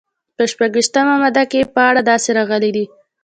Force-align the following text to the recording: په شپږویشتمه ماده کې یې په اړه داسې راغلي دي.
په 0.35 0.43
شپږویشتمه 0.51 1.15
ماده 1.21 1.43
کې 1.51 1.57
یې 1.61 1.71
په 1.73 1.81
اړه 1.89 2.01
داسې 2.09 2.29
راغلي 2.37 2.69
دي. 2.75 2.85